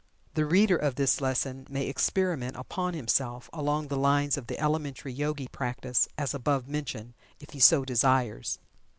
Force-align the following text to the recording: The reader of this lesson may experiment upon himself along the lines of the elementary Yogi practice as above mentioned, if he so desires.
The 0.33 0.47
reader 0.47 0.77
of 0.77 0.95
this 0.95 1.21
lesson 1.21 1.67
may 1.69 1.85
experiment 1.85 2.55
upon 2.55 2.95
himself 2.95 3.51
along 3.53 3.87
the 3.89 3.99
lines 3.99 4.35
of 4.35 4.47
the 4.47 4.59
elementary 4.59 5.13
Yogi 5.13 5.47
practice 5.47 6.07
as 6.17 6.33
above 6.33 6.67
mentioned, 6.67 7.13
if 7.39 7.51
he 7.51 7.59
so 7.59 7.85
desires. 7.85 8.57